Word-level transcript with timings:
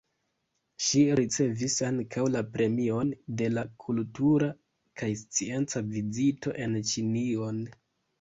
Ŝi 0.83 0.99
ricevis 1.17 1.73
ankaŭ 1.89 2.23
la 2.35 2.41
Premion 2.55 3.11
de 3.41 3.49
la 3.57 3.63
Kultura 3.83 4.47
kaj 5.03 5.11
Scienca 5.21 5.83
Vizito 5.91 6.55
en 6.65 6.75
Ĉinion. 6.93 7.61